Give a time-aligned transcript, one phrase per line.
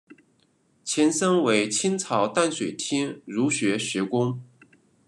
[0.83, 4.41] 前身为清朝淡水厅儒学学宫。